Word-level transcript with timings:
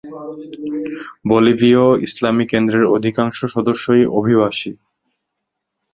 বলিভীয় 1.27 1.85
ইসলামি 2.01 2.45
কেন্দ্রের 2.47 2.85
অধিকাংশ 2.87 3.37
সদস্যই 3.45 4.03
অভিবাসী। 4.11 4.71